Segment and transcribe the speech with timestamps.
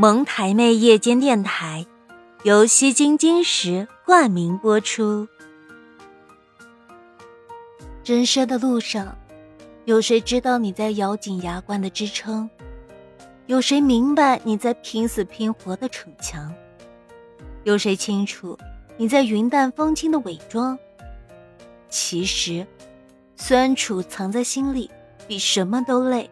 [0.00, 1.84] 蒙台妹夜间电台
[2.44, 5.26] 由西京金石冠名播出。
[8.04, 9.18] 人生的路上，
[9.86, 12.48] 有谁知道你在咬紧牙关的支撑？
[13.46, 16.54] 有谁明白你在拼死拼活的逞强？
[17.64, 18.56] 有谁清楚
[18.96, 20.78] 你在云淡风轻的伪装？
[21.88, 22.64] 其实，
[23.34, 24.88] 酸楚藏在心里，
[25.26, 26.30] 比什么都累。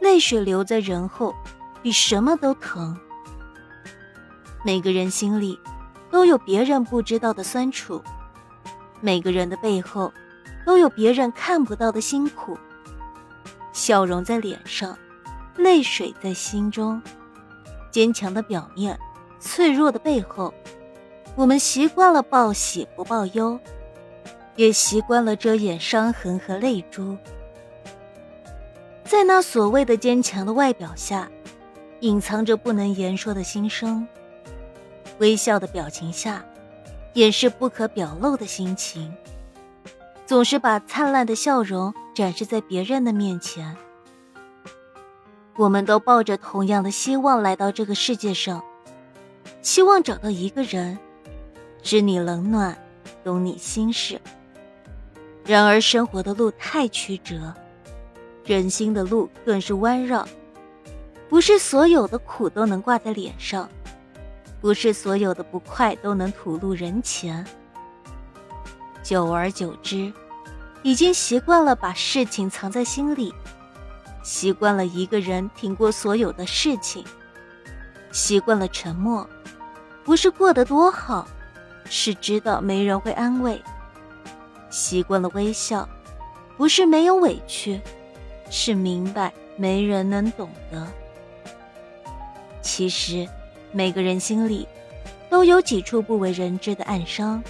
[0.00, 1.34] 泪水留在人后，
[1.84, 2.98] 比什么都疼。
[4.64, 5.60] 每个人心里
[6.10, 8.02] 都有别人不知道的酸楚，
[9.02, 10.10] 每个人的背后
[10.64, 12.56] 都有别人看不到的辛苦。
[13.74, 14.96] 笑容在脸上，
[15.56, 17.02] 泪水在心中。
[17.90, 18.98] 坚强的表面，
[19.38, 20.54] 脆弱的背后。
[21.36, 23.60] 我们习惯了报喜不报忧，
[24.56, 27.14] 也习惯了遮掩伤痕和泪珠。
[29.04, 31.30] 在那所谓的坚强的外表下，
[32.04, 34.06] 隐藏着不能言说的心声；
[35.20, 36.44] 微笑的表情下，
[37.14, 39.10] 掩饰不可表露的心情。
[40.26, 43.74] 总是把灿烂的笑容展示在别人的面前。
[45.56, 48.62] 我们都抱着同样的希望来到这个世界上，
[49.62, 50.98] 希望找到一个人，
[51.82, 52.76] 知你冷暖，
[53.24, 54.20] 懂你心事。
[55.46, 57.54] 然而，生活的路太曲折。
[58.44, 60.28] 人心的路更是弯绕，
[61.28, 63.68] 不是所有的苦都能挂在脸上，
[64.60, 67.44] 不是所有的不快都能吐露人前。
[69.02, 70.12] 久而久之，
[70.82, 73.34] 已经习惯了把事情藏在心里，
[74.22, 77.04] 习惯了一个人挺过所有的事情，
[78.12, 79.28] 习惯了沉默，
[80.04, 81.26] 不是过得多好，
[81.84, 83.58] 是知道没人会安慰；
[84.70, 85.88] 习惯了微笑，
[86.56, 87.80] 不是没有委屈。
[88.50, 90.86] 是明白没人能懂得。
[92.64, 93.28] 其实，
[93.72, 94.66] 每个人心里
[95.28, 97.44] 都有几处不为人知的暗伤。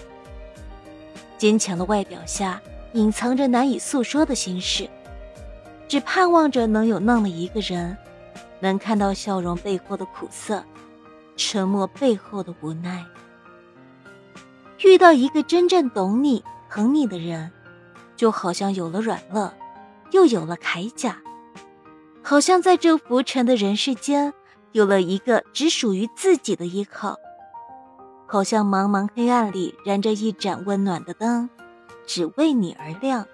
[1.38, 2.60] 坚强的外表下，
[2.94, 4.91] 隐藏着难以诉说的心事。
[5.86, 7.97] 只盼望着能有那么一个人，
[8.58, 10.64] 能看到笑容背后的苦涩，
[11.36, 13.06] 沉默背后的无奈。
[14.80, 17.53] 遇到一个真正懂你、疼你的人，
[18.16, 19.48] 就好像有了软肋。
[20.10, 21.19] 又有了铠甲，
[22.22, 24.32] 好像在这浮沉的人世间，
[24.74, 27.16] 有了一个只属于自己的依靠。
[28.26, 31.48] 好像茫茫黑暗里燃着一盏温暖的灯，
[32.06, 33.24] 只为你而亮。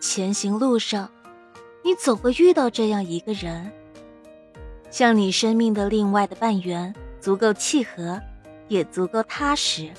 [0.00, 1.10] 前行路上，
[1.84, 3.70] 你总会遇到这样一个人，
[4.90, 8.18] 像你生命的另外的半圆，足够契合，
[8.68, 9.90] 也足够踏实。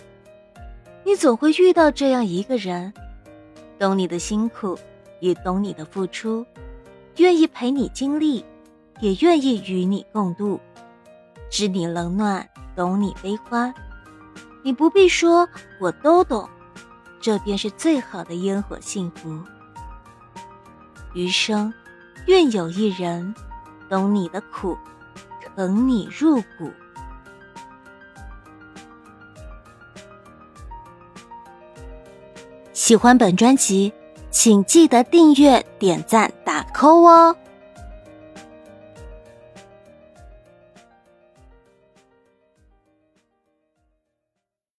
[1.04, 2.92] 你总会遇到这样一个人，
[3.78, 4.78] 懂你的辛苦。
[5.20, 6.44] 也懂你的付出，
[7.18, 8.44] 愿意陪你经历，
[9.02, 10.60] 也愿意与你共度，
[11.50, 13.74] 知你冷暖，懂你悲欢。
[14.64, 16.48] 你不必说，我都懂，
[17.20, 19.38] 这便是最好的烟火幸福。
[21.14, 21.74] 余生，
[22.28, 23.34] 愿有一人，
[23.90, 24.78] 懂你的苦，
[25.56, 26.72] 疼你入骨。
[32.72, 33.92] 喜欢本专辑。
[34.34, 37.36] 请记得订阅、点赞、打 call 哦！